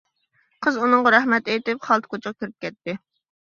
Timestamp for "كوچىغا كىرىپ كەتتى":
2.17-3.01